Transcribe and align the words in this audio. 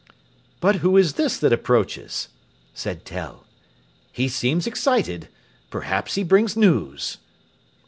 "But 0.59 0.77
who 0.77 0.97
is 0.97 1.13
this 1.13 1.37
that 1.37 1.53
approaches?" 1.53 2.29
said 2.73 3.05
Tell. 3.05 3.45
"He 4.11 4.27
seems 4.29 4.65
excited. 4.65 5.27
Perhaps 5.69 6.15
he 6.15 6.23
brings 6.23 6.57
news." 6.57 7.19